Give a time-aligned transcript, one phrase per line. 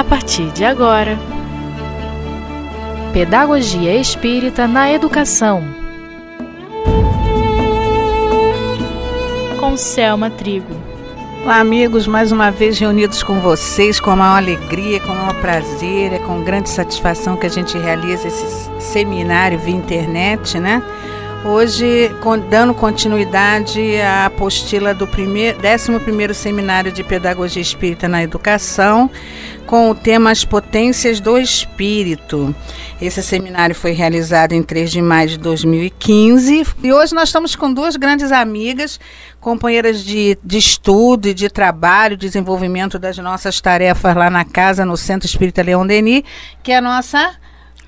[0.00, 1.18] a partir de agora.
[3.12, 5.62] Pedagogia Espírita na Educação.
[9.58, 10.74] Com Selma Trigo.
[11.42, 15.38] Olá, amigos, mais uma vez reunidos com vocês, com a maior alegria, com o maior
[15.38, 20.82] prazer, é com grande satisfação que a gente realiza esse seminário via internet, né?
[21.42, 22.14] Hoje,
[22.50, 29.10] dando continuidade à apostila do primeiro, 11º Seminário de Pedagogia Espírita na Educação,
[29.66, 32.54] com o tema As Potências do Espírito.
[33.00, 37.72] Esse seminário foi realizado em 3 de maio de 2015 e hoje nós estamos com
[37.72, 39.00] duas grandes amigas,
[39.40, 44.96] companheiras de, de estudo e de trabalho, desenvolvimento das nossas tarefas lá na casa, no
[44.96, 46.22] Centro Espírita Leão Denis,
[46.62, 47.39] que é a nossa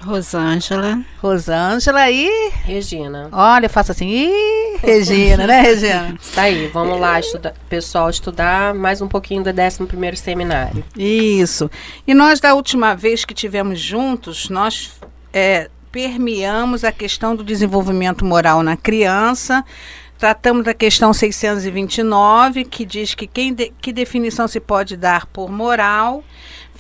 [0.05, 1.01] Rosângela.
[1.21, 2.51] Rosângela e.
[2.65, 3.29] Regina.
[3.31, 4.09] Olha, faça assim.
[4.09, 6.19] Ih, Regina, né, Regina?
[6.35, 10.85] Tá aí, vamos lá, estuda, pessoal, estudar mais um pouquinho do 11 seminário.
[10.97, 11.71] Isso.
[12.07, 14.93] E nós, da última vez que tivemos juntos, nós
[15.33, 19.65] é, permeamos a questão do desenvolvimento moral na criança.
[20.19, 25.51] Tratamos da questão 629, que diz que quem de, que definição se pode dar por
[25.51, 26.25] moral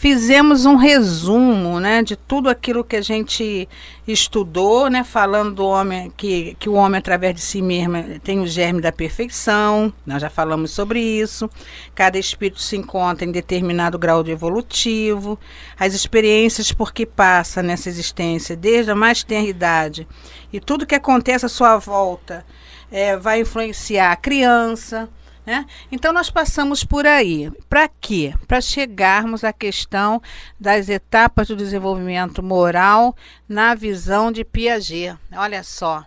[0.02, 3.68] fizemos um resumo né, de tudo aquilo que a gente
[4.04, 8.46] estudou, né, falando do homem que, que o homem através de si mesmo tem o
[8.48, 9.92] germe da perfeição.
[10.04, 11.48] Nós já falamos sobre isso.
[11.94, 15.38] Cada espírito se encontra em determinado grau de evolutivo.
[15.78, 20.08] As experiências por que passa nessa existência, desde a mais tenra idade,
[20.52, 22.44] e tudo que acontece à sua volta
[22.90, 25.08] é, vai influenciar a criança
[25.44, 25.66] né?
[25.90, 27.50] Então, nós passamos por aí.
[27.68, 28.34] Para quê?
[28.46, 30.22] Para chegarmos à questão
[30.58, 33.16] das etapas do desenvolvimento moral
[33.48, 35.18] na visão de Piaget.
[35.32, 36.04] Olha só.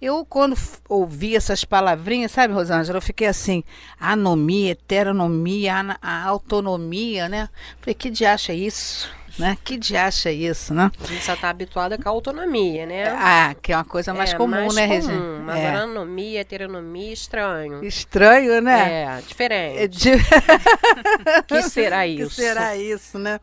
[0.00, 0.56] Eu, quando
[0.88, 3.62] ouvi essas palavrinhas, sabe, Rosângela, eu fiquei assim,
[4.00, 7.48] anomia, heteronomia, autonomia, né?
[7.80, 9.08] Falei, que diacho é isso?
[9.38, 9.56] Né?
[9.64, 10.90] Que de acha isso, né?
[11.02, 13.08] A gente só está habituada com a autonomia, né?
[13.10, 15.14] Ah, que é uma coisa mais é, comum, mais né, Regina?
[15.14, 15.42] Comum.
[15.44, 15.68] Mas é.
[15.68, 17.84] anomia, heteronomia, estranho.
[17.84, 19.18] Estranho, né?
[19.18, 19.78] É, diferente.
[19.78, 20.10] É di...
[21.46, 22.28] que será isso?
[22.28, 23.40] Que será isso, né?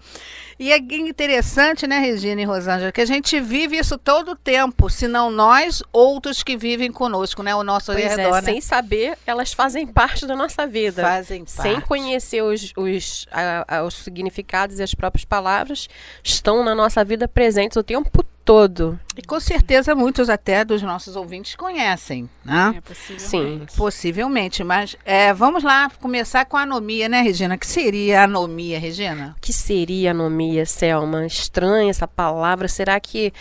[0.60, 4.90] E é interessante, né, Regina e Rosângela, que a gente vive isso todo o tempo,
[4.90, 7.56] se não nós, outros que vivem conosco, né?
[7.56, 8.42] O nosso pois redor, é, né?
[8.42, 11.02] Sem saber, elas fazem parte da nossa vida.
[11.02, 11.62] Fazem parte.
[11.62, 15.79] Sem conhecer os, os, a, a, os significados e as próprias palavras,
[16.24, 19.00] estão na nossa vida presentes o tempo todo.
[19.16, 22.74] E com certeza muitos até dos nossos ouvintes conhecem, né?
[22.78, 23.72] É, possivelmente.
[23.72, 23.78] Sim.
[23.78, 27.60] Possivelmente, mas é, vamos lá começar com a anomia, né, Regina?
[27.60, 29.36] que seria anomia, Regina?
[29.38, 31.28] O que seria anomia, Selma?
[31.28, 32.68] Estranha essa palavra.
[32.68, 33.32] Será que,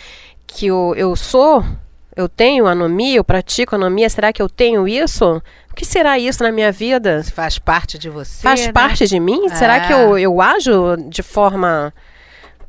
[0.45, 1.65] que eu, eu sou?
[2.15, 3.15] Eu tenho anomia?
[3.15, 4.09] Eu pratico anomia?
[4.11, 5.41] Será que eu tenho isso?
[5.71, 7.23] O que será isso na minha vida?
[7.33, 8.43] Faz parte de você?
[8.43, 8.71] Faz né?
[8.71, 9.47] parte de mim?
[9.47, 9.55] É.
[9.55, 11.91] Será que eu, eu ajo de forma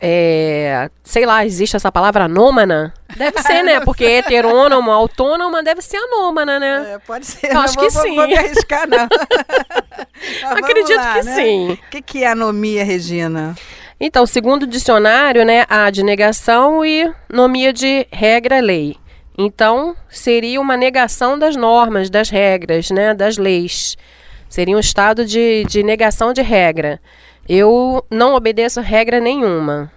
[0.01, 2.95] é, sei lá, existe essa palavra anômana?
[3.17, 3.81] Deve ser, né?
[3.85, 6.95] Porque heterônomo, autônoma deve ser anômana, né?
[6.95, 7.55] É, pode ser.
[7.55, 8.09] Acho vou, que sim.
[8.09, 9.07] Não vou me arriscar, não.
[10.57, 11.35] Acredito lá, que né?
[11.35, 11.73] sim.
[11.73, 13.55] O que, que é anomia, Regina?
[14.01, 18.97] Então, segundo o dicionário, né, há de negação e nomia de regra-lei.
[19.37, 23.99] Então, seria uma negação das normas, das regras, né, das leis.
[24.49, 26.99] Seria um estado de, de negação de regra.
[27.53, 29.91] Eu não obedeço regra nenhuma.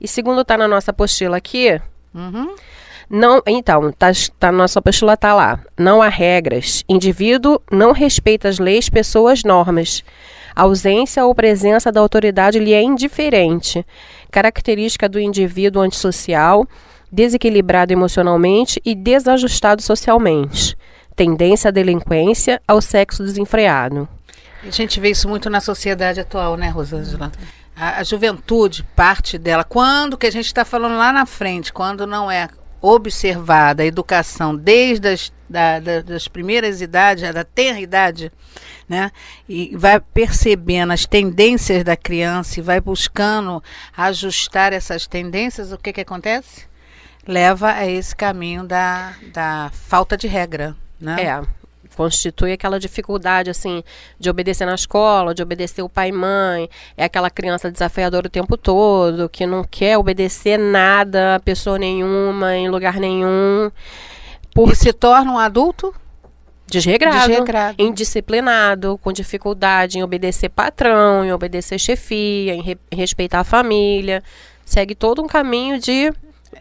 [0.00, 1.78] E segundo está na nossa apostila aqui,
[2.14, 2.54] uhum.
[3.10, 5.60] não, então, tá, tá na nossa apostila tá lá.
[5.76, 6.82] Não há regras.
[6.88, 10.02] Indivíduo não respeita as leis, pessoas, normas.
[10.54, 13.84] A ausência ou presença da autoridade lhe é indiferente.
[14.30, 16.66] Característica do indivíduo antissocial,
[17.12, 20.74] desequilibrado emocionalmente e desajustado socialmente.
[21.14, 24.08] Tendência à delinquência, ao sexo desenfreado.
[24.62, 27.30] A gente vê isso muito na sociedade atual, né, Rosângela?
[27.74, 32.06] A, a juventude, parte dela, quando que a gente está falando lá na frente, quando
[32.06, 32.48] não é
[32.80, 38.32] observada a educação desde as da, da, das primeiras idades, da tenra idade,
[38.88, 39.10] né?
[39.48, 43.62] E vai percebendo as tendências da criança e vai buscando
[43.96, 46.66] ajustar essas tendências, o que que acontece?
[47.26, 51.16] Leva a esse caminho da, da falta de regra, né?
[51.22, 51.42] É,
[51.96, 53.82] constitui aquela dificuldade assim
[54.18, 58.30] de obedecer na escola, de obedecer o pai e mãe, é aquela criança desafiadora o
[58.30, 63.70] tempo todo, que não quer obedecer nada a pessoa nenhuma, em lugar nenhum.
[64.54, 64.70] Por...
[64.70, 65.94] E se torna um adulto
[66.68, 73.40] Desregrado, Desregrado, indisciplinado, com dificuldade em obedecer patrão, em obedecer chefia, em, re em respeitar
[73.40, 74.22] a família.
[74.64, 76.12] Segue todo um caminho de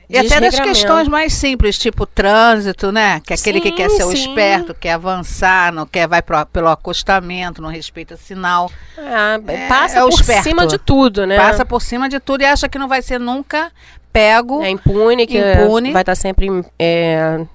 [0.09, 3.19] E até das questões mais simples, tipo trânsito, né?
[3.25, 4.29] Que é aquele que Sim, quer ser o sim.
[4.29, 8.71] esperto, quer avançar, não quer, vai pro, pelo acostamento, não respeita sinal.
[8.97, 10.43] É, É, passa é o por esperto.
[10.43, 11.37] cima de tudo, né?
[11.37, 13.71] Passa por cima de tudo e acha que não vai ser nunca
[14.13, 14.61] pego.
[14.61, 15.91] É impune, que Impune.
[15.91, 16.47] vai estar sempre
[16.79, 17.45] é,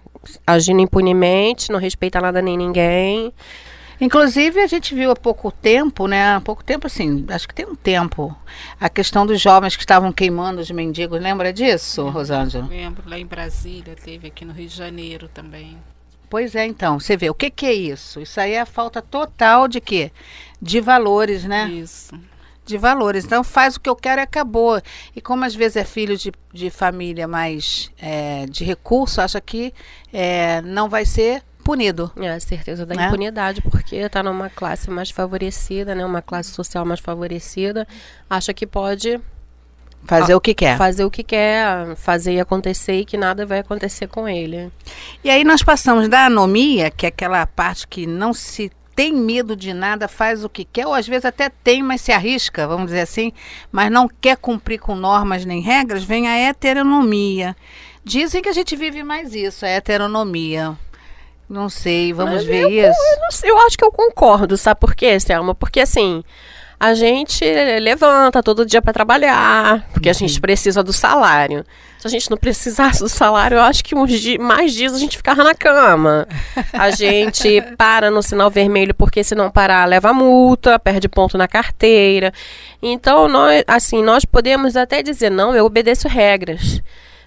[0.47, 3.33] agindo impunemente, não respeita nada nem ninguém.
[4.01, 6.35] Inclusive, a gente viu há pouco tempo, né?
[6.35, 8.35] Há pouco tempo, assim, acho que tem um tempo,
[8.81, 11.21] a questão dos jovens que estavam queimando os mendigos.
[11.21, 12.67] Lembra disso, Rosângela?
[12.67, 15.77] Lembro, lá em Brasília, teve aqui no Rio de Janeiro também.
[16.31, 18.21] Pois é, então, você vê, o que, que é isso?
[18.21, 20.13] Isso aí é a falta total de quê?
[20.63, 21.69] De valores, né?
[21.69, 22.15] Isso.
[22.65, 23.25] de valores.
[23.25, 24.81] Então faz o que eu quero e acabou.
[25.15, 29.75] E como às vezes é filho de, de família mais é, de recurso, acha que
[30.13, 32.11] é, não vai ser punido.
[32.17, 33.07] É a certeza da Né?
[33.07, 36.05] impunidade, porque está numa classe mais favorecida, né?
[36.05, 37.87] Uma classe social mais favorecida,
[38.29, 39.21] acha que pode
[40.07, 40.79] Fazer Ah, o que quer.
[40.79, 44.73] fazer o que quer, fazer e acontecer e que nada vai acontecer com ele.
[45.23, 49.55] E aí nós passamos da anomia, que é aquela parte que não se tem medo
[49.55, 52.87] de nada, faz o que quer, ou às vezes até tem, mas se arrisca, vamos
[52.87, 53.31] dizer assim,
[53.71, 57.55] mas não quer cumprir com normas nem regras, vem a heteronomia.
[58.03, 60.77] Dizem que a gente vive mais isso, a heteronomia.
[61.51, 63.01] Não sei, vamos Mas ver eu, isso.
[63.25, 65.53] Eu, sei, eu acho que eu concordo, sabe por quê, Selma?
[65.53, 66.23] Porque assim,
[66.79, 67.45] a gente
[67.83, 71.65] levanta todo dia para trabalhar, porque a gente precisa do salário.
[71.99, 74.99] Se a gente não precisasse do salário, eu acho que uns di mais dias a
[74.99, 76.29] gente ficava na cama.
[76.73, 81.49] A gente para no sinal vermelho porque se não parar leva multa, perde ponto na
[81.49, 82.33] carteira.
[82.81, 86.81] Então, nós, assim, nós podemos até dizer, não, eu obedeço regras.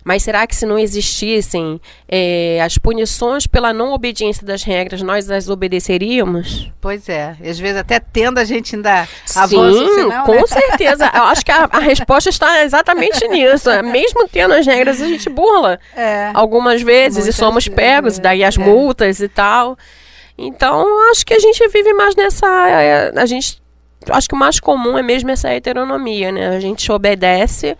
[0.03, 1.79] Mas será que se não existissem
[2.09, 6.69] eh, as punições pela não obediência das regras, nós as obedeceríamos?
[6.81, 10.47] Pois é, às vezes até tendo a gente ainda Sim, avança o sinal, com né?
[10.47, 11.11] certeza.
[11.13, 13.69] Eu acho que a, a resposta está exatamente nisso.
[13.83, 16.31] Mesmo tendo as regras, a gente burla É.
[16.33, 18.59] algumas vezes Muitas e somos pegos, daí as é.
[18.59, 19.77] multas e tal.
[20.37, 22.45] Então, acho que a gente vive mais nessa.
[22.69, 23.61] é, A gente.
[24.09, 26.49] Acho que o mais comum é mesmo essa heteronomia, né?
[26.49, 27.77] A gente obedece,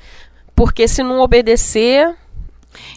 [0.56, 2.16] porque se não obedecer,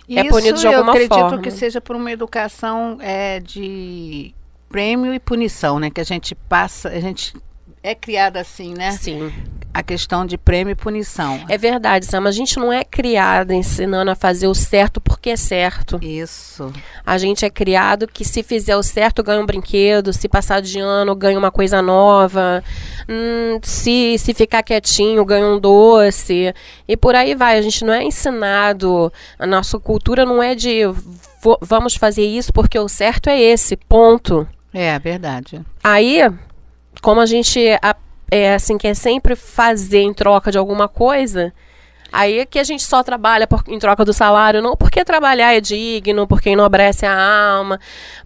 [0.09, 1.39] é Isso punido de eu alguma acredito forma.
[1.39, 4.35] que seja por uma educação é, de
[4.69, 5.91] prêmio e punição, né?
[5.91, 7.35] Que a gente passa, a gente
[7.91, 8.91] é criada assim, né?
[8.93, 9.33] sim.
[9.73, 11.45] A questão de prêmio e punição.
[11.51, 12.27] É verdade, Sam.
[12.27, 15.99] A gente não é criado ensinando a fazer o certo porque é certo.
[16.03, 16.73] Isso.
[17.05, 20.79] A gente é criado que se fizer o certo ganha um brinquedo, se passar de
[20.81, 22.65] ano ganha uma coisa nova,
[23.07, 26.55] hum, se, se ficar quietinho ganha um doce
[26.89, 27.59] e por aí vai.
[27.59, 30.87] A gente não é ensinado, a nossa cultura não é de
[31.43, 34.49] "Vo- vamos fazer isso porque o certo é esse, ponto.
[34.73, 35.61] É verdade.
[35.85, 36.21] Aí,
[37.07, 37.61] como a gente
[38.33, 41.55] é assim quer sempre fazer em troca de alguma coisa,
[42.13, 45.55] aí é que a gente só trabalha por- em troca do salário, não porque trabalhar
[45.55, 47.15] é digno, porque enobrece a
[47.57, 47.79] alma,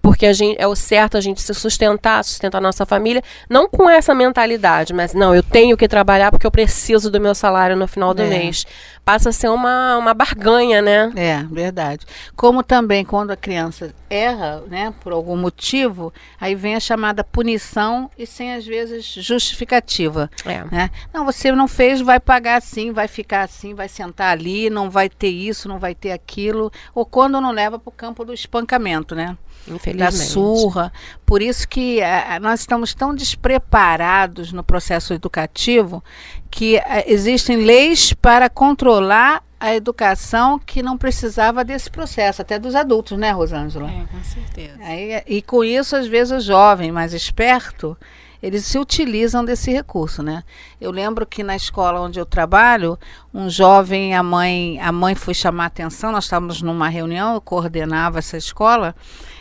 [0.02, 3.68] porque a gente, é o certo a gente se sustentar, sustentar a nossa família, não
[3.68, 7.76] com essa mentalidade, mas não, eu tenho que trabalhar porque eu preciso do meu salário
[7.76, 8.28] no final do É.
[8.28, 8.66] mês.
[9.04, 11.10] Passa a ser uma, uma barganha, né?
[11.16, 12.06] É, verdade.
[12.36, 18.10] Como também quando a criança erra, né, por algum motivo, aí vem a chamada punição
[18.16, 19.04] e sem às vezes
[19.50, 20.30] justificativa.
[20.44, 20.62] É.
[20.70, 20.90] né?
[21.12, 25.08] Não, você não fez, vai pagar assim, vai ficar assim, vai sentar ali, não vai
[25.08, 26.70] ter isso, não vai ter aquilo.
[26.94, 29.36] Ou quando não leva para o campo do espancamento, né?
[29.66, 30.30] Da Infelizmente.
[30.30, 30.92] surra.
[31.24, 36.02] Por isso que eh, nós estamos tão despreparados no processo educativo
[36.50, 42.74] que eh, existem leis para controlar a educação que não precisava desse processo, até dos
[42.74, 43.90] adultos, né, Rosângela?
[43.90, 44.78] É, com certeza.
[44.80, 47.94] Aí, e com isso, às vezes, o jovem mais esperto,
[48.42, 50.42] eles se utilizam desse recurso, né?
[50.80, 52.98] Eu lembro que na escola onde eu trabalho,
[53.32, 58.18] um jovem, a mãe, a mãe foi chamar atenção, nós estávamos numa reunião, eu coordenava
[58.18, 58.94] essa escola,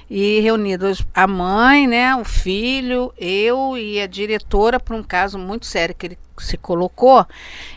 [0.10, 5.66] e reunidos a mãe, né, o filho, eu e a diretora por um caso muito
[5.66, 7.26] sério que ele se colocou,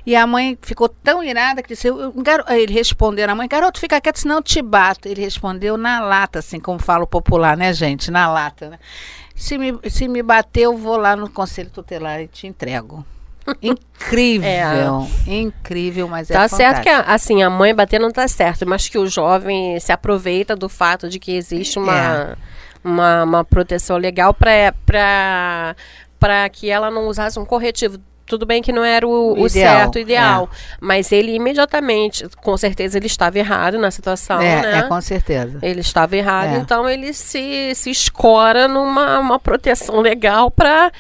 [0.07, 1.89] e a mãe ficou tão irada que disse,
[2.49, 5.09] ele respondeu à mãe, garoto, fica quieto, senão eu te bato.
[5.09, 8.11] Ele respondeu na lata, assim como fala o popular, né, gente?
[8.11, 8.79] Na lata, né?
[9.43, 13.05] Se me, se me bater, eu vou lá no conselho tutelar e te entrego.
[13.61, 18.65] Incrível, incrível, mas é Tá certo que, a- assim, a mãe bater não tá certo,
[18.65, 21.93] mas que o jovem se aproveita do fato de que existe uma,
[22.33, 22.37] É.
[22.85, 25.75] uma, uma proteção legal para
[26.53, 27.99] que ela não usasse um corretivo.
[28.27, 30.49] Tudo bem que não era o, O o ideal, certo, o ideal,
[30.81, 34.79] mas ele imediatamente, com certeza ele estava errado na situação, é, né?
[34.79, 35.59] é, com certeza.
[35.63, 36.59] Ele estava errado, É.
[36.59, 40.93] então ele se, se escora numa uma proteção legal para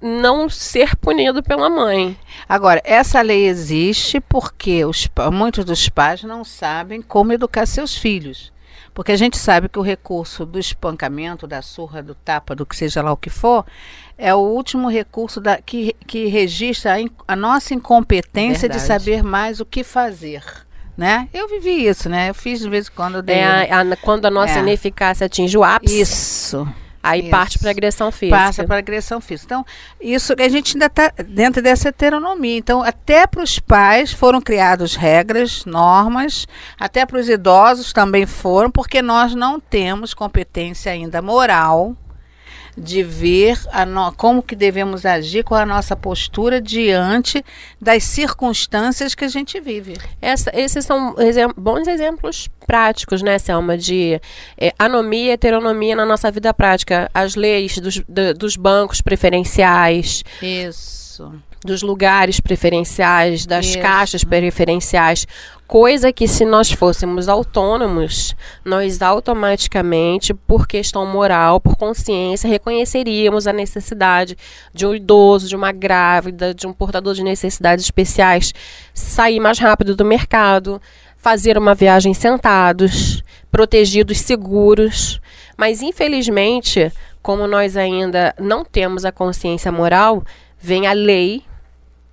[0.00, 2.16] não ser punido pela mãe.
[2.48, 8.52] Agora, essa lei existe porque os, muitos dos pais não sabem como educar seus filhos.
[8.92, 12.74] Porque a gente sabe que o recurso do espancamento, da surra, do tapa, do que
[12.74, 13.64] seja lá o que for,
[14.18, 19.02] é o último recurso da, que, que registra a, in- a nossa incompetência de Verdade.
[19.04, 20.42] saber mais o que fazer.
[20.96, 21.28] Né?
[21.34, 22.30] Eu vivi isso, né?
[22.30, 23.20] Eu fiz de vez em quando.
[23.20, 24.58] Dei É, a- a- quando a nossa É.
[24.60, 26.66] ineficácia atinge o ápice, Isso.
[27.02, 27.30] aí isso.
[27.30, 28.38] parte para agressão física.
[28.38, 29.44] Passa para agressão física.
[29.46, 29.66] Então,
[30.00, 32.56] isso a gente ainda está dentro dessa heteronomia.
[32.56, 36.46] Então, até para os pais foram criadas regras, normas,
[36.80, 41.94] até para os idosos também foram, porque nós não temos competência ainda moral
[42.76, 47.42] de ver a no- como que devemos agir com a nossa postura diante
[47.80, 49.96] das circunstâncias que a gente vive.
[50.20, 51.14] Essa- esses são
[51.56, 54.20] bons exemplos práticos, né, Selma, de
[54.58, 57.10] eh, anomia e heteronomia na nossa vida prática.
[57.14, 61.32] As leis dos, da- dos bancos preferenciais, Isso.
[61.64, 63.78] dos lugares preferenciais, das Isso.
[63.80, 65.26] caixas preferenciais,
[65.66, 73.52] coisa que se nós fôssemos autônomos, nós automaticamente, por questão moral, por consciência, reconheceríamos a
[73.52, 74.36] necessidade
[74.72, 78.52] de um idoso, de uma grávida, de um portador de necessidades especiais
[78.94, 80.80] sair mais rápido do mercado,
[81.16, 85.20] fazer uma viagem sentados, protegidos, seguros.
[85.56, 90.22] Mas infelizmente, como nós ainda não temos a consciência moral,
[90.58, 91.42] vem a lei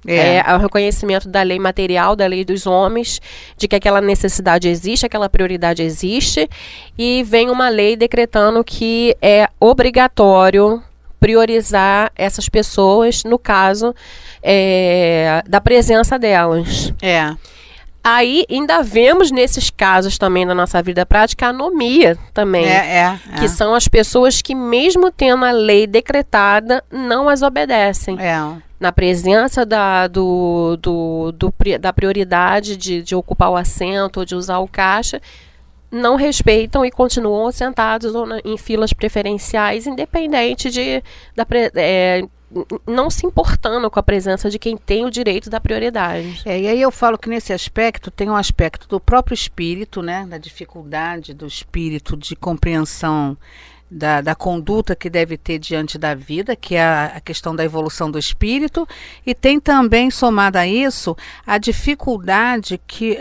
[0.07, 0.43] é.
[0.53, 3.21] o reconhecimento da lei material, da lei dos homens,
[3.57, 6.49] de que aquela necessidade existe, aquela prioridade existe,
[6.97, 10.81] e vem uma lei decretando que é obrigatório
[11.19, 13.95] priorizar essas pessoas, no caso
[14.41, 16.93] é, da presença delas.
[17.01, 17.33] É.
[18.03, 22.65] Aí ainda vemos nesses casos também na nossa vida prática a anomia também.
[22.65, 28.19] É, é, Que são as pessoas que, mesmo tendo a lei decretada, não as obedecem
[28.19, 28.35] é.
[28.77, 34.35] na presença da, do, do, do da prioridade de, de ocupar o assento ou de
[34.35, 35.21] usar o caixa,
[35.89, 41.01] não respeitam e continuam sentados em filas preferenciais, independente de
[41.35, 41.45] da,
[41.75, 42.25] é,
[42.85, 46.41] não se importando com a presença de quem tem o direito da prioridade.
[46.45, 50.25] É, e aí eu falo que nesse aspecto tem um aspecto do próprio espírito, né?
[50.27, 53.37] Da dificuldade do espírito de compreensão
[53.93, 58.09] da, da conduta que deve ter diante da vida, que é a, questão da evolução
[58.09, 58.87] do espírito,
[59.25, 63.19] e tem também, somada a isso, a dificuldade que,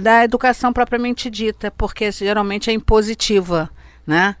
[0.00, 3.68] da educação propriamente dita, porque geralmente é impositiva,
[4.06, 4.36] né?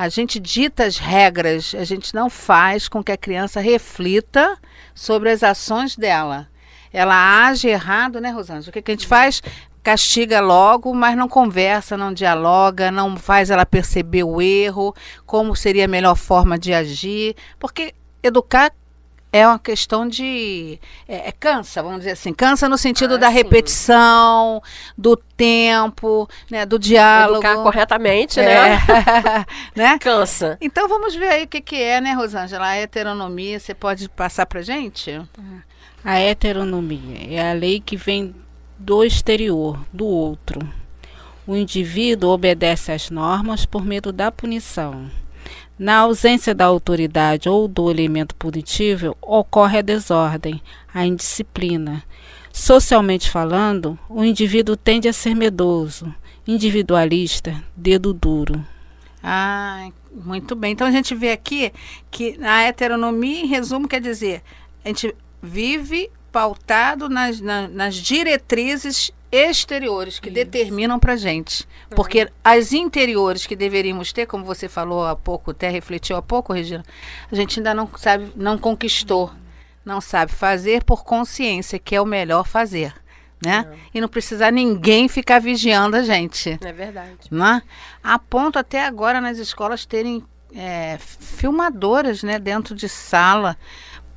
[0.00, 4.56] A gente dita as regras, a gente não faz com que a criança reflita
[4.94, 6.48] sobre as ações dela.
[6.90, 8.70] Ela age errado, né, Rosângela?
[8.70, 9.42] O que, que a gente faz?
[9.82, 14.94] Castiga logo, mas não conversa, não dialoga, não faz ela perceber o erro,
[15.26, 17.36] como seria a melhor forma de agir.
[17.58, 17.92] Porque
[18.22, 18.72] educar
[19.32, 20.78] é uma questão de.
[21.08, 22.32] É, é cansa, vamos dizer assim.
[22.32, 23.34] Cansa no sentido Ah, da sim.
[23.34, 24.62] repetição,
[24.96, 27.38] do tempo, né, do diálogo.
[27.44, 28.78] Educar corretamente, É, né?
[29.74, 29.98] né?
[29.98, 30.58] Cansa.
[30.60, 32.66] Então vamos ver aí o que, que é, né, Rosângela?
[32.66, 35.20] A heteronomia, você pode passar pra gente?
[36.04, 38.34] A heteronomia é a lei que vem
[38.78, 40.60] do exterior, do outro.
[41.46, 45.10] O indivíduo obedece às normas por medo da punição.
[45.80, 50.60] Na ausência da autoridade ou do elemento punitivo, ocorre a desordem,
[50.92, 52.02] a indisciplina.
[52.52, 56.14] Socialmente falando, o indivíduo tende a ser medroso,
[56.46, 58.62] individualista, dedo duro.
[59.22, 60.72] Ah, muito bem.
[60.72, 61.72] Então a gente vê aqui
[62.10, 64.42] que a heteronomia, em resumo, quer dizer,
[64.84, 70.34] a gente vive pautado nas, na- nas diretrizes exteriores que Isso.
[70.34, 71.66] determinam pra gente.
[71.94, 76.52] Porque as interiores que deveríamos ter, como você falou há pouco, até refletiu há pouco,
[76.52, 76.84] Regina,
[77.30, 79.32] a gente ainda não sabe, não conquistou.
[79.84, 82.94] Não sabe fazer por consciência, que é o melhor fazer.
[83.44, 83.66] Né?
[83.94, 87.16] E não precisar ninguém ficar vigiando a gente É verdade.
[87.30, 87.62] né?
[88.04, 90.22] A ponto até agora nas escolas terem
[90.54, 93.56] é, filmadoras né, dentro de sala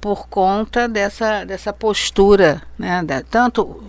[0.01, 3.81] por conta dessa, dessa postura, né, da- tanto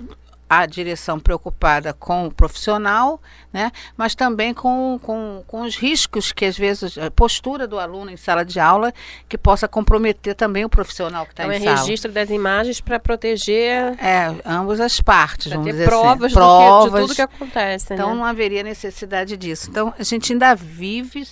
[0.49, 3.21] a direção preocupada com o profissional,
[3.53, 8.11] né, mas também com, com, com os riscos que às vezes a postura do aluno
[8.11, 8.93] em sala de aula
[9.29, 11.77] que possa comprometer também o profissional que está Então é em sala.
[11.79, 16.19] registro das imagens para proteger, É, ambas as partes, vamos dizer provas, assim.
[16.21, 17.95] do que- provas de tudo que acontece.
[17.95, 18.15] então né?
[18.17, 19.71] não haveria necessidade disso.
[19.71, 21.27] Então a gente ainda vive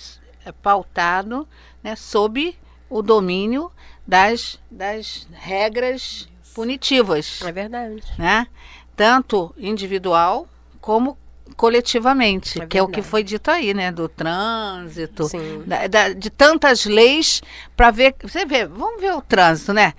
[0.45, 1.47] é, pautado
[1.83, 2.57] né, sob
[2.89, 3.71] o domínio
[4.05, 8.03] das, das regras punitivas, É verdade.
[8.17, 8.47] né?
[8.95, 10.47] Tanto individual
[10.79, 11.17] como
[11.55, 13.91] coletivamente, É que é o que foi dito aí, né?
[13.91, 15.27] Do trânsito,
[15.65, 17.41] da- da- de tantas leis
[17.75, 18.15] para ver.
[18.21, 19.93] Você vê, vamos ver o trânsito, né?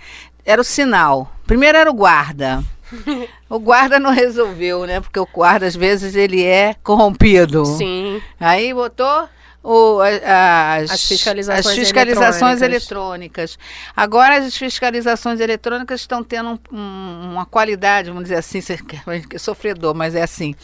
[0.44, 1.30] Era o sinal.
[1.46, 2.62] Primeiro era o guarda.
[3.48, 5.00] O guarda não resolveu, né?
[5.00, 7.64] Porque o guarda, às vezes, ele é corrompido.
[7.64, 8.20] Sim.
[8.40, 9.28] Aí botou
[9.64, 13.52] o, a- as, As fiscalizações as fiscalizações eletrônicas.
[13.56, 13.59] eletrônicas.
[13.97, 19.00] Agora as fiscalizações eletrônicas estão tendo um- um- uma qualidade, vamos dizer assim, que
[19.35, 20.54] é sofredor, mas é assim,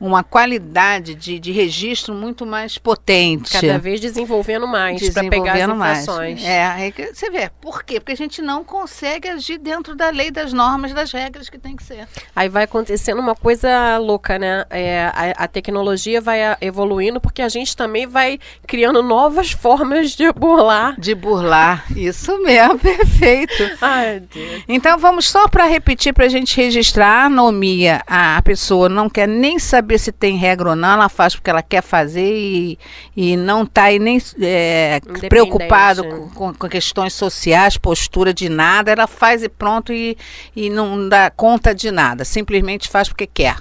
[0.00, 3.52] uma qualidade de, de registro muito mais potente.
[3.52, 6.42] Cada vez desenvolvendo mais para pegar as infrações.
[6.44, 7.50] É, que você vê.
[7.60, 8.00] Por quê?
[8.00, 11.76] Porque a gente não consegue agir dentro da lei, das normas, das regras que tem
[11.76, 12.08] que ser.
[12.34, 14.64] Aí vai acontecendo uma coisa louca, né?
[14.70, 20.30] É, a, a tecnologia vai evoluindo porque a gente também vai criando novas formas de
[20.32, 20.98] burlar.
[20.98, 21.84] De burlar.
[21.96, 23.70] Isso mesmo, perfeito.
[23.80, 24.62] Ai, Deus.
[24.68, 28.02] Então vamos só para repetir para a gente registrar a anomia.
[28.06, 31.62] A, pessoa não quer nem saber se tem regra ou não, ela faz porque ela
[31.62, 32.78] quer fazer e,
[33.16, 38.90] e não está aí nem é, preocupado com, com- com questões sociais, postura de nada.
[38.92, 40.16] Ela faz e pronto e,
[40.54, 42.24] e não dá conta de nada.
[42.24, 43.56] Simplesmente faz porque quer.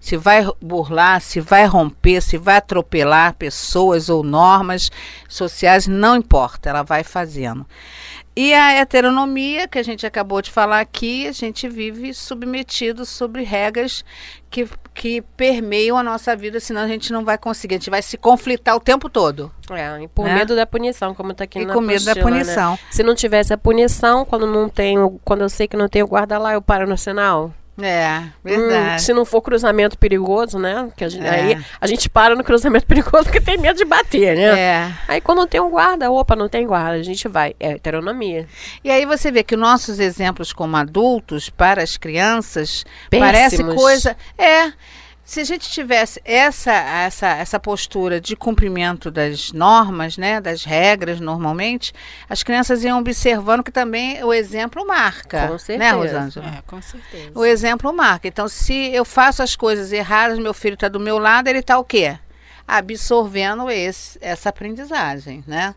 [0.00, 4.90] Se vai burlar, se vai romper, se vai atropelar pessoas ou normas
[5.28, 7.66] sociais, não importa, ela vai fazendo.
[8.40, 13.42] E a heteronomia, que a gente acabou de falar aqui, a gente vive submetido sobre
[13.42, 14.04] regras
[14.48, 18.00] que, que permeiam a nossa vida, senão a gente não vai conseguir, a gente vai
[18.00, 19.50] se conflitar o tempo todo.
[19.72, 20.36] É, e por Né?
[20.36, 22.22] medo da punição, como tá aqui e na com medo da né?
[22.22, 22.78] punição.
[22.92, 26.38] Se não tivesse a punição, quando não tenho, quando eu sei que não tenho guarda
[26.38, 27.52] lá, eu paro no sinal.
[27.80, 29.02] É, Hum, verdade.
[29.02, 30.88] se não for cruzamento perigoso, né?
[30.96, 31.30] Que a gente, É.
[31.30, 34.58] Aí a gente para no cruzamento perigoso porque tem medo de bater, né?
[34.58, 34.92] É.
[35.06, 37.54] Aí quando tem um guarda, opa, não tem guarda, a gente vai.
[37.60, 38.46] É heteronomia.
[38.82, 43.32] E aí você vê que nossos exemplos como adultos para as crianças Péssimos.
[43.32, 44.16] parece coisa.
[44.36, 44.72] É.
[45.28, 51.20] Se a gente tivesse essa, essa, essa postura de cumprimento das normas, né, das regras
[51.20, 51.92] normalmente,
[52.30, 55.48] as crianças iam observando que também o exemplo marca.
[55.48, 55.94] Com Né, certeza.
[55.96, 56.46] Rosângela?
[56.46, 57.30] É, com certeza.
[57.34, 58.26] O exemplo marca.
[58.26, 61.78] Então, se eu faço as coisas erradas, meu filho está do meu lado, ele está
[61.78, 62.16] o quê?
[62.66, 65.74] Absorvendo esse, essa aprendizagem, né?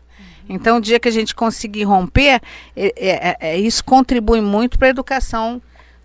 [0.48, 2.40] Então, o dia que a gente conseguir romper,
[2.74, 5.60] é- é- é- isso contribui muito para a educação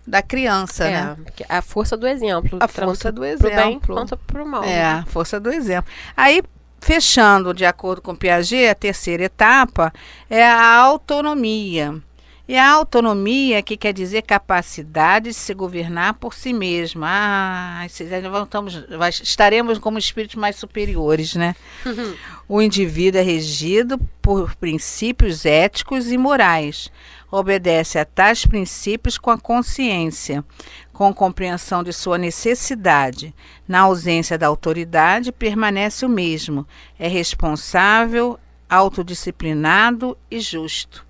[0.08, 1.16] da criança, É, né?
[1.24, 2.58] porque a força do exemplo.
[2.60, 3.94] A força do Pro bem exemplo.
[3.94, 4.64] quanto pro mal.
[4.64, 5.90] É, a força do exemplo.
[6.16, 6.42] Aí,
[6.80, 9.92] fechando, de acordo com Piaget, a terceira etapa
[10.30, 12.00] é a autonomia.
[12.48, 17.06] E a autonomia, que quer dizer capacidade de se governar por si mesma.
[17.06, 17.86] Ah,
[18.30, 18.86] voltamos,
[19.22, 21.54] estaremos como espíritos mais superiores, né?
[22.50, 26.90] O indivíduo é regido por princípios éticos e morais.
[27.30, 30.42] Obedece a tais princípios com a consciência,
[30.90, 33.34] com compreensão de sua necessidade.
[33.68, 36.66] Na ausência da autoridade, permanece o mesmo.
[36.98, 41.07] É responsável, autodisciplinado e justo.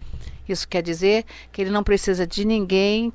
[0.48, 3.12] Isso quer dizer que ele não precisa de ninguém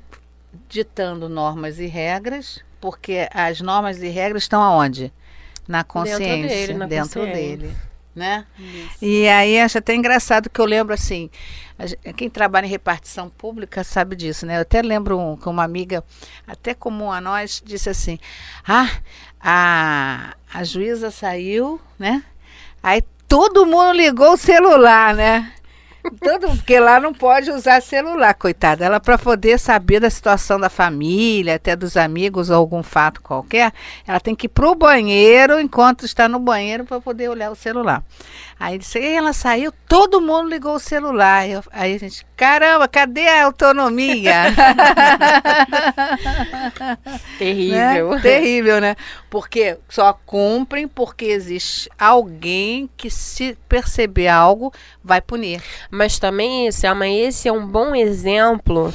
[0.68, 5.12] ditando normas e regras, porque as normas e regras estão aonde?
[5.66, 7.32] Na consciência, dele, na dentro consciência.
[7.56, 7.76] dele,
[8.14, 8.46] né?
[9.00, 11.30] E aí acho até engraçado que eu lembro assim,
[12.16, 14.58] quem trabalha em repartição pública sabe disso, né?
[14.58, 16.04] Eu até lembro um- que uma amiga,
[16.46, 18.18] até comum a nós, disse assim:
[18.68, 18.90] "Ah,
[19.40, 22.22] a, a juíza saiu, né?
[22.82, 25.52] Aí todo mundo ligou o celular, né?
[26.22, 28.84] Todo, porque lá não pode usar celular, coitada.
[28.84, 33.72] Ela, para poder saber da situação da família, até dos amigos ou algum fato qualquer,
[34.06, 38.02] ela tem que ir pro banheiro enquanto está no banheiro para poder olhar o celular.
[38.60, 41.48] Aí disse, ela saiu, todo mundo ligou o celular.
[41.48, 44.34] Eu- aí a gente, caramba, cadê a autonomia?
[47.38, 48.10] Terrível.
[48.14, 48.20] Né?
[48.20, 48.96] Terrível, né?
[49.34, 55.60] Porque só cumprem porque existe alguém que, se perceber algo, vai punir.
[55.90, 58.94] Mas também, Selma, esse é um bom exemplo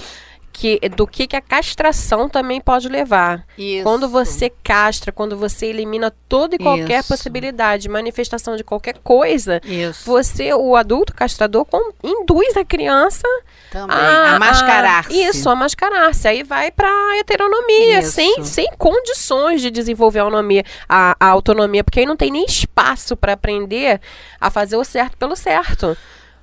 [0.59, 3.45] que, do que, que a castração também pode levar.
[3.57, 3.83] Isso.
[3.83, 7.07] Quando você castra, quando você elimina toda e qualquer Isso.
[7.07, 10.05] possibilidade, manifestação de qualquer coisa, Isso.
[10.05, 13.25] você, o adulto castrador, com- induz a criança
[13.71, 13.95] Também.
[13.97, 15.13] a, mascarar-se.
[15.13, 16.27] Isso, a mascarar-se.
[16.27, 18.11] Aí vai pra heteronomia, Isso.
[18.11, 22.43] sem, sem condições de desenvolver a autonomia, a, a autonomia, porque aí não tem nem
[22.43, 24.01] espaço para aprender
[24.41, 25.95] a fazer o certo pelo certo.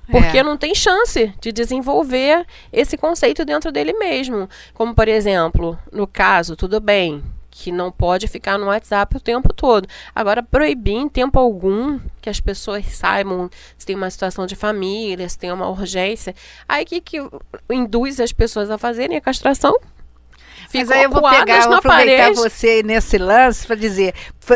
[0.09, 0.43] Porque É.
[0.43, 4.49] não tem chance de desenvolver esse conceito dentro dele mesmo.
[4.73, 9.51] Como, por exemplo, no caso, tudo bem, que não pode ficar no WhatsApp o tempo
[9.51, 9.87] todo.
[10.13, 15.27] Agora, proibir em tempo algum que as pessoas saibam se tem uma situação de família,
[15.27, 16.35] se tem uma urgência.
[16.69, 17.17] Aí que, que
[17.69, 19.75] induz as pessoas a fazerem a castração?
[20.73, 22.35] Mas aí eu vou pegar, vou aproveitar parede.
[22.35, 24.13] você nesse lance para dizer,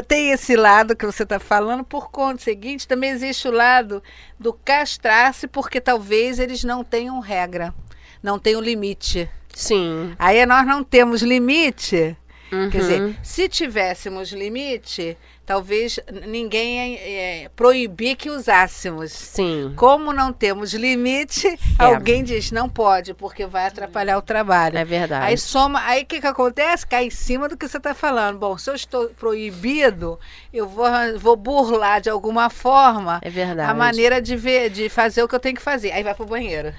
[0.07, 4.03] tem esse lado que você está falando, por conta seguinte, também existe o lado
[4.39, 7.73] do castrar-se, porque talvez eles não tenham regra,
[8.21, 9.29] não tenham limite.
[9.53, 10.13] Sim.
[10.17, 12.15] Aí nós não temos limite.
[12.51, 12.69] Uhum.
[12.69, 13.15] Quer dizer, uhum.
[13.23, 19.11] se tivéssemos limite, talvez ninguém é, proibir que usássemos.
[19.11, 19.73] Sim.
[19.75, 21.57] Como não temos limite, é.
[21.83, 24.77] alguém diz não pode, porque vai atrapalhar o trabalho.
[24.77, 25.25] É verdade.
[25.25, 26.85] Aí soma, aí o que, que acontece?
[26.85, 28.37] Cai em cima do que você está falando.
[28.37, 30.19] Bom, se eu estou proibido,
[30.53, 30.87] eu vou,
[31.19, 33.69] vou burlar de alguma forma é verdade.
[33.69, 35.91] a maneira de ver, de fazer o que eu tenho que fazer.
[35.91, 36.73] Aí vai pro banheiro.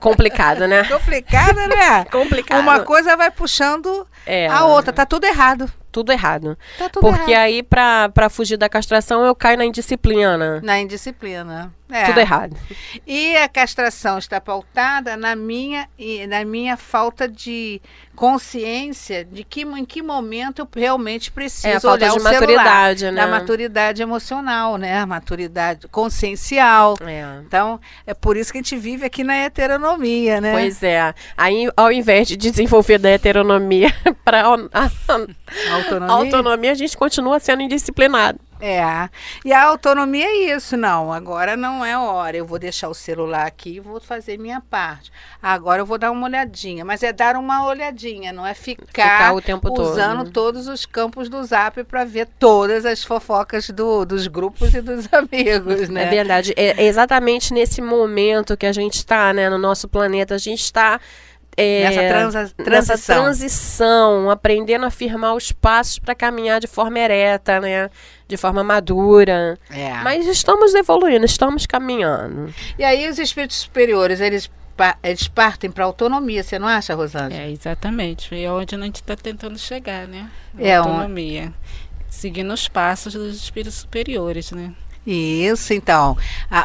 [0.00, 0.84] Complicado, né?
[0.90, 2.04] Complicado, né?
[2.10, 2.60] Complicado.
[2.60, 4.48] Uma coisa vai puxando é.
[4.48, 4.92] a outra.
[4.92, 6.58] Tá tudo errado tudo errado.
[6.78, 7.44] Tá tudo Porque errado.
[7.44, 10.60] aí, para fugir da castração, eu caio na indisciplina.
[10.62, 11.72] Na indisciplina.
[11.92, 12.06] É.
[12.06, 12.56] Tudo errado.
[13.06, 15.86] E a castração está pautada na minha,
[16.26, 17.82] na minha falta de
[18.16, 22.22] consciência de que em que momento eu realmente preciso é, a falta olhar de o
[22.22, 23.26] maturidade, celular, né?
[23.26, 25.04] Da maturidade emocional, né?
[25.04, 26.96] Maturidade consciencial.
[27.00, 27.40] É.
[27.46, 30.52] Então, é por isso que a gente vive aqui na heteronomia, né?
[30.52, 31.14] Pois é.
[31.36, 33.92] Aí, ao invés de desenvolver da heteronomia
[34.24, 36.14] para autonomia.
[36.14, 38.38] autonomia, a gente continua sendo indisciplinado.
[38.64, 39.08] É.
[39.44, 41.12] E a autonomia é isso, não.
[41.12, 42.36] Agora não é hora.
[42.36, 45.10] Eu vou deixar o celular aqui e vou fazer minha parte.
[45.42, 46.84] Agora eu vou dar uma olhadinha.
[46.84, 50.52] Mas é dar uma olhadinha, não é ficar, ficar o tempo usando todo.
[50.52, 55.08] todos os campos do zap para ver todas as fofocas do, dos grupos e dos
[55.12, 56.04] amigos, né?
[56.04, 56.54] É verdade.
[56.56, 60.36] É exatamente nesse momento que a gente está, né, no nosso planeta.
[60.36, 61.00] A gente está
[61.56, 62.70] é, nessa transa, transição.
[62.70, 67.90] Nessa transição, aprendendo a firmar os passos para caminhar de forma ereta, né?
[68.26, 69.58] De forma madura.
[69.70, 69.92] É.
[70.02, 72.52] Mas estamos evoluindo, estamos caminhando.
[72.78, 74.50] E aí os espíritos superiores, eles,
[75.02, 77.42] eles partem para a autonomia, você não acha, Rosângela?
[77.42, 78.34] É, exatamente.
[78.34, 80.30] É onde a gente está tentando chegar, né?
[80.58, 81.48] A é autonomia.
[81.48, 81.92] Um...
[82.08, 84.72] Seguindo os passos dos espíritos superiores, né?
[85.06, 86.16] Isso, então.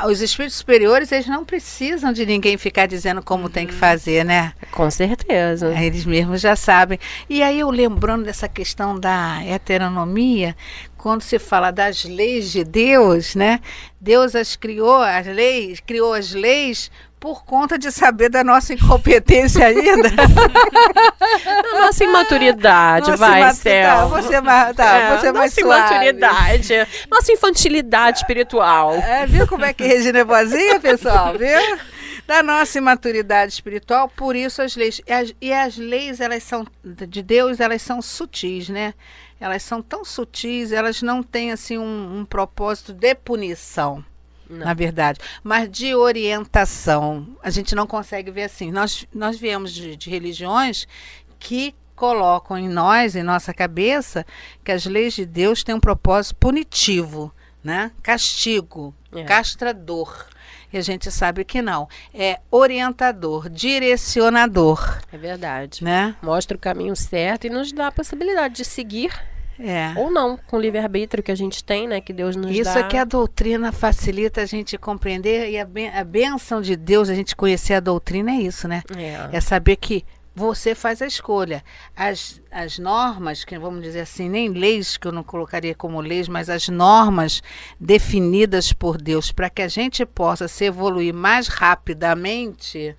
[0.08, 3.50] os espíritos superiores, eles não precisam de ninguém ficar dizendo como uhum.
[3.50, 3.80] tem que uhum.
[3.80, 4.54] fazer, né?
[4.72, 5.74] Com certeza.
[5.74, 7.00] Eles mesmos já sabem.
[7.28, 10.56] E aí, eu lembrando dessa questão da heteronomia,
[10.98, 13.60] quando se fala das leis de Deus, né?
[14.00, 19.66] Deus as criou, as leis, criou as leis por conta de saber da nossa incompetência
[19.66, 20.10] ainda.
[20.14, 23.88] da nossa imaturidade, nossa vai, Céu.
[23.88, 26.74] Tá, você, vai, tá, é, você nossa imaturidade,
[27.10, 28.94] nossa infantilidade espiritual.
[28.94, 31.34] É, viu como é que Regina é boazinha, pessoal?
[31.38, 31.80] Viu?
[32.28, 35.02] Da nossa imaturidade espiritual, por isso as leis.
[35.08, 38.94] E as, e as leis, elas são, de Deus, elas são sutis, né?
[39.40, 44.04] Elas são tão sutis, elas não têm, assim, um, um propósito de punição.
[44.50, 44.66] Não.
[44.66, 47.28] na verdade, mas de orientação.
[47.44, 48.72] A gente não consegue ver assim.
[48.72, 50.88] Nós, nós viemos de, de religiões
[51.40, 54.26] que colocam em nós, em nossa cabeça,
[54.64, 57.34] que as leis de Deus têm um propósito punitivo,
[57.64, 57.92] né?
[58.04, 59.24] Castigo, é.
[59.24, 60.28] castrador.
[60.72, 61.88] E a gente sabe que não.
[62.14, 65.00] É orientador, direcionador.
[65.12, 65.84] É verdade.
[65.84, 66.16] Né?
[66.22, 69.12] Mostra o caminho certo e nos dá a possibilidade de seguir
[69.60, 69.94] é.
[69.98, 72.00] Ou não, com o livre-arbítrio que a gente tem, né?
[72.00, 72.70] Que Deus nos Isso dá.
[72.70, 76.76] Isso é que a doutrina facilita a gente compreender e a, ben a benção de
[76.76, 78.84] Deus, a gente conhecer a doutrina é isso, né?
[78.96, 81.64] É, é saber que você faz a escolha.
[81.96, 86.28] As, as normas, que vamos dizer assim, nem leis que eu não colocaria como leis,
[86.28, 87.42] mas as normas
[87.80, 92.96] definidas por Deus para que a gente possa se evoluir mais rapidamente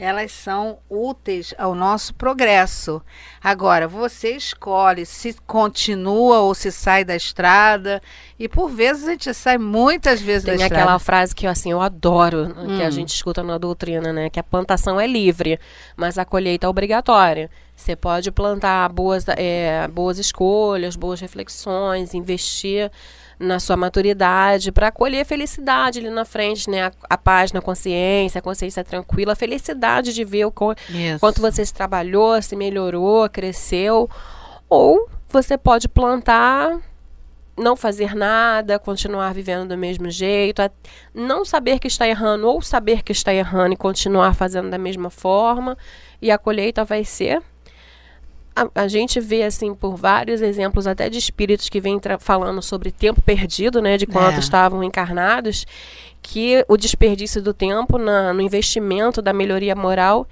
[0.00, 3.02] elas são úteis ao nosso progresso.
[3.44, 8.00] Agora, você escolhe se continua ou se sai da estrada.
[8.38, 10.74] E por vezes a gente sai muitas vezes Tem da estrada.
[10.74, 12.78] Tem aquela frase que assim, eu adoro, hum.
[12.78, 12.90] que a hum.
[12.90, 14.30] gente escuta na doutrina, né?
[14.30, 15.60] Que a plantação é livre,
[15.94, 17.50] mas a colheita é obrigatória.
[17.76, 22.90] Você pode plantar boas, é, boas escolhas, boas reflexões, investir
[23.40, 26.84] na sua maturidade para colher felicidade ali na frente, né?
[26.84, 30.74] A, a, paz na consciência, a consciência tranquila, a felicidade de ver o co
[31.18, 34.08] quanto você se trabalhou, se melhorou, cresceu.
[34.68, 36.78] Ou você pode plantar,
[37.56, 40.60] não fazer nada, continuar vivendo do mesmo jeito,
[41.14, 45.08] não saber que está errando ou saber que está errando e continuar fazendo da mesma
[45.08, 45.78] forma,
[46.20, 47.42] e a colheita vai ser
[48.60, 52.90] a, a, gente vê assim por vários exemplos até de espíritos que vêm falando sobre
[52.90, 54.38] tempo perdido, né, de quanto é.
[54.38, 55.66] estavam encarnados,
[56.22, 60.26] que o desperdício do tempo na, no investimento da melhoria moral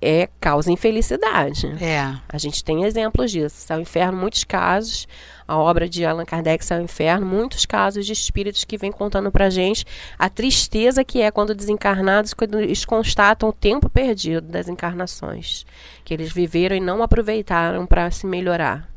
[0.00, 1.66] é causa infelicidade.
[1.82, 2.14] É.
[2.28, 3.72] A gente tem exemplos disso.
[3.72, 5.08] E Inferno, muitos casos.
[5.46, 9.48] A obra de Allan Kardec, e Inferno, muitos casos de espíritos que vêm contando pra
[9.48, 9.84] gente
[10.18, 15.64] a tristeza que é quando desencarnados, quando eles constatam o tempo perdido das encarnações.
[16.04, 18.88] Que eles viveram e não aproveitaram para se melhorar.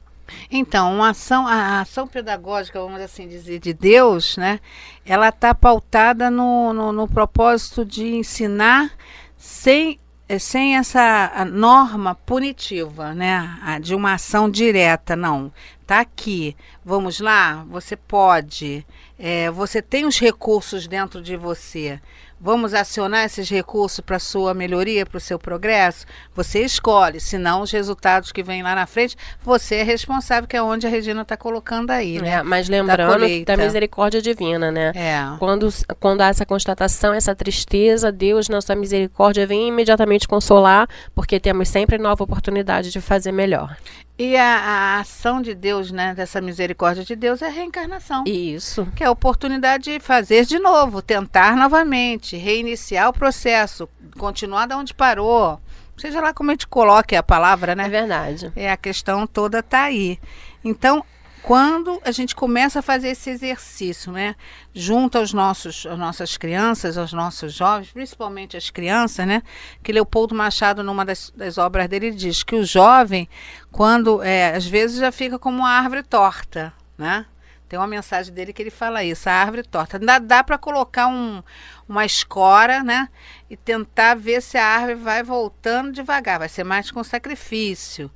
[0.50, 4.60] Então, uma ação, a ação pedagógica, vamos assim dizer, de Deus, né?
[5.06, 8.92] Ela está pautada no, no, no propósito de ensinar
[9.38, 9.98] sem
[10.40, 15.52] sem essa norma punitiva, né, de uma ação direta, não.
[15.86, 18.86] Tá aqui, vamos lá, você pode,
[19.20, 22.00] é, você tem os recursos dentro de você.
[22.44, 26.08] Vamos acionar esses recursos para sua melhoria, para o seu progresso?
[26.34, 30.64] Você escolhe, senão os resultados que vêm lá na frente, você é responsável, que é
[30.64, 32.38] onde a Regina está colocando aí, né?
[32.38, 34.92] É, mas lembrando que da misericórdia divina, né?
[34.96, 35.38] É.
[35.38, 41.40] Quando, quando há essa constatação, essa tristeza, Deus, na sua misericórdia, vem imediatamente consolar, porque
[41.40, 43.78] temos sempre nova oportunidade de fazer melhor.
[44.24, 48.24] E a, a, ação de Deus, né, dessa misericórdia de Deus, é a reencarnação.
[48.28, 48.88] Isso.
[48.96, 54.76] Que é a oportunidade de fazer de novo, tentar novamente, reiniciar o processo, continuar de
[54.76, 55.60] onde parou.
[55.98, 57.86] Seja lá como a gente coloque a palavra, né?
[57.86, 58.52] É verdade.
[58.56, 60.20] É, a questão toda tá aí.
[60.64, 61.04] Então,
[61.42, 64.36] quando a gente começa a fazer esse exercício, né,
[64.74, 69.42] junto aos nossos, às nossas crianças, aos nossos jovens, principalmente as crianças, né,
[69.82, 73.28] que Leopoldo Machado, numa das, das obras dele, diz que o jovem,
[73.72, 77.26] quando, é, às vezes já fica como uma árvore torta, né,
[77.72, 79.98] tem uma mensagem dele que ele fala isso, a árvore torta.
[79.98, 81.42] Dá, dá para colocar um,
[81.88, 83.08] uma escora, né?
[83.50, 86.40] E tentar ver se a árvore vai voltando devagar.
[86.40, 88.12] Vai ser mais com sacrifício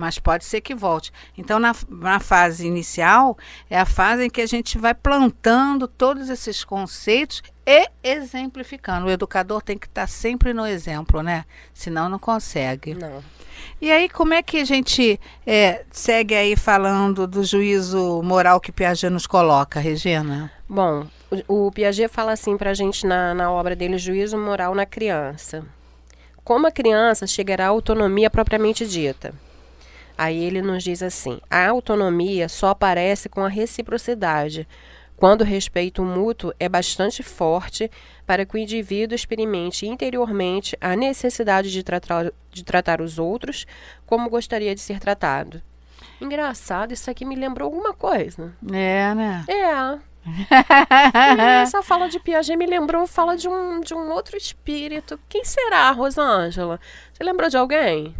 [0.00, 1.12] mas pode ser que volte.
[1.36, 3.36] Então, na, na fase inicial,
[3.68, 9.06] é a fase em que a gente vai plantando todos esses conceitos e exemplificando.
[9.06, 11.44] O educador tem que estar sempre no exemplo, né?
[11.74, 12.94] Senão não consegue.
[12.94, 13.22] Não.
[13.78, 18.72] E aí, como é que a gente é, segue aí falando do juízo moral que
[18.72, 20.50] Piaget nos coloca, Regina?
[20.66, 21.06] Bom,
[21.46, 24.86] o, o Piaget fala assim para a gente na, na obra dele, Juízo Moral na
[24.86, 25.62] Criança.
[26.42, 29.34] Como a criança chegará à autonomia propriamente dita?
[30.20, 34.68] Aí ele nos diz assim: a autonomia só aparece com a reciprocidade,
[35.16, 37.90] quando o respeito mútuo é bastante forte
[38.26, 43.66] para que o indivíduo experimente interiormente a necessidade de tratar, de tratar os outros
[44.04, 45.62] como gostaria de ser tratado.
[46.20, 48.52] Engraçado, isso aqui me lembrou alguma coisa.
[48.70, 49.46] É, né?
[49.48, 49.98] É.
[51.62, 55.18] Essa fala de Piaget me lembrou fala de um, de um outro espírito.
[55.30, 56.78] Quem será, Rosângela?
[57.10, 58.14] Você lembrou de alguém?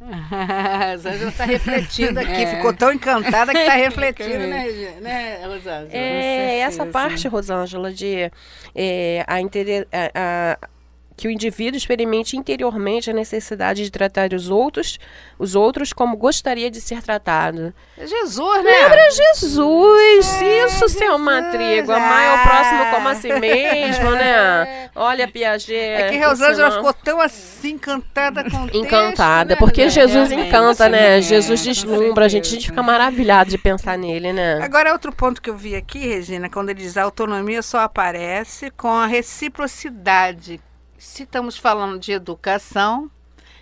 [0.00, 2.56] A Rosângela está refletindo aqui, é.
[2.56, 4.66] ficou tão encantada que está refletindo, né,
[5.00, 5.88] né, Rosângela?
[5.92, 8.30] É, essa parte, Rosângela, de
[8.74, 10.68] é, a, a, a
[11.16, 14.98] que o indivíduo experimente interiormente a necessidade de tratar os outros,
[15.38, 17.72] os outros como gostaria de ser tratado.
[17.96, 18.70] É Jesus, né?
[18.70, 21.90] Lembra Jesus, é, isso, seu matrigo.
[21.90, 24.90] Amar é o próximo como a si mesmo, né?
[24.94, 25.74] Olha, Piaget.
[25.74, 29.56] É que Rosângela ficou tão assim encantada com o Encantada, texto, né?
[29.56, 31.20] porque Jesus encanta, né?
[31.20, 34.60] Jesus deslumbra, a gente, a gente fica maravilhado de pensar nele, né?
[34.62, 38.70] Agora, outro ponto que eu vi aqui, Regina, quando ele diz a autonomia só aparece
[38.70, 40.60] com a reciprocidade
[41.06, 43.10] se estamos falando de educação,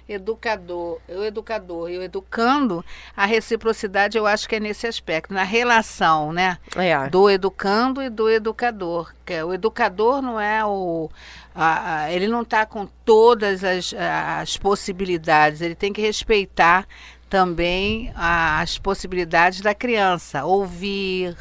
[0.09, 2.85] educador, o educador e o educando,
[3.17, 6.59] a reciprocidade eu acho que é nesse aspecto, na relação, né?
[6.75, 7.09] É.
[7.09, 9.15] Do educando e do educador.
[9.25, 11.11] Que é, o educador não é o.
[11.55, 16.87] A, a, ele não está com todas as, as possibilidades, ele tem que respeitar
[17.29, 21.37] também as possibilidades da criança, ouvir.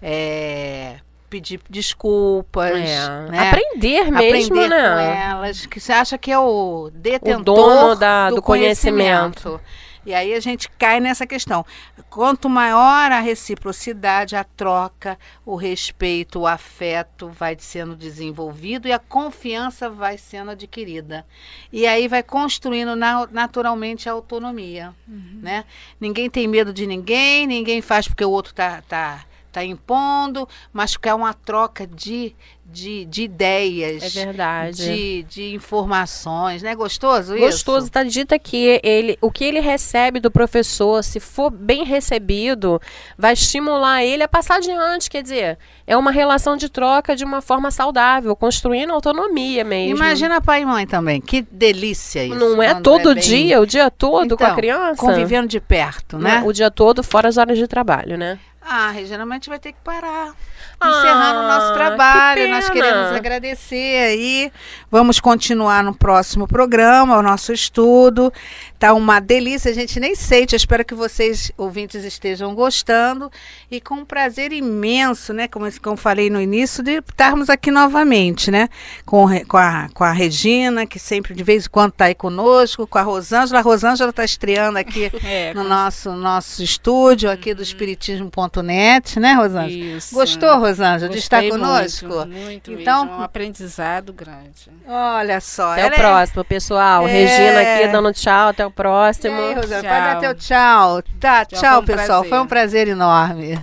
[0.00, 3.30] É, pedir desculpas, é.
[3.30, 3.48] né?
[3.48, 4.78] Aprender mesmo, Aprender né?
[4.78, 9.42] com elas, que você acha que é o detentor o dono da, do, do conhecimento.
[9.42, 9.60] conhecimento.
[10.08, 11.66] E aí a gente cai nessa questão.
[12.08, 18.98] Quanto maior a reciprocidade, a troca, o respeito, o afeto vai sendo desenvolvido e a
[18.98, 21.26] confiança vai sendo adquirida.
[21.70, 24.94] E aí vai construindo na, naturalmente a autonomia.
[25.06, 25.40] Uhum.
[25.42, 25.66] Né?
[26.00, 30.96] Ninguém tem medo de ninguém, ninguém faz porque o outro está tá, está impondo, mas
[30.96, 32.34] que é uma troca de,
[32.70, 34.16] de, de ideias.
[34.16, 34.84] É verdade.
[34.84, 36.74] De, de informações, né?
[36.74, 37.44] Gostoso isso?
[37.44, 37.86] Gostoso.
[37.86, 42.80] Está dita que ele, o que ele recebe do professor, se for bem recebido,
[43.16, 45.08] vai estimular ele a passar adiante.
[45.08, 49.96] Quer dizer, é uma relação de troca de uma forma saudável, construindo autonomia mesmo.
[49.96, 51.20] Imagina pai e mãe também.
[51.20, 52.34] Que delícia isso.
[52.34, 53.22] Não é todo é bem...
[53.22, 55.00] dia, o dia todo então, com a então, criança?
[55.00, 56.42] Convivendo de perto, né?
[56.44, 58.38] O dia todo, fora as horas de trabalho, né?
[58.60, 60.34] Ah, gente vai ter que parar.
[60.78, 62.42] Ah, Encerrando o nosso trabalho.
[62.58, 64.52] Nós queremos agradecer aí.
[64.90, 68.32] Vamos continuar no próximo programa, o nosso estudo.
[68.78, 70.54] Tá uma delícia, a gente nem sente.
[70.54, 73.30] Eu espero que vocês, ouvintes, estejam gostando.
[73.68, 75.48] E com um prazer imenso, né?
[75.48, 78.68] Como, como eu falei no início, de estarmos aqui novamente, né?
[79.04, 82.86] Com, com, a, com a Regina, que sempre de vez em quando está aí conosco,
[82.86, 83.58] com a Rosângela.
[83.58, 89.68] A Rosângela está estreando aqui É, no nosso, nosso estúdio aqui do Espiritismo.net, né, Rosângela?
[89.96, 90.14] Isso.
[90.14, 92.06] Gostou, Rosângela, de estar Gostei conosco?
[92.06, 93.18] Muito, muito Então- mesmo.
[93.18, 94.70] É um aprendizado grande.
[94.86, 95.72] Olha só.
[95.72, 97.08] Até o é- próximo, pessoal.
[97.08, 97.10] É.
[97.12, 98.48] Regina aqui dando tchau.
[98.48, 99.36] Até o E próximo.
[99.36, 99.90] aí, Rosângela, Tchau.
[99.90, 101.02] pode dar teu tchau.
[101.20, 102.06] Tá, Tchau, tchau, um pessoal.
[102.06, 102.28] prazer.
[102.30, 103.58] Foi um prazer enorme.